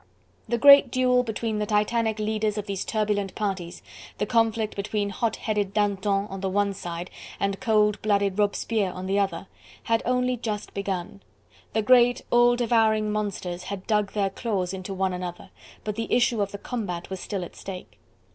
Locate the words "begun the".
10.73-11.83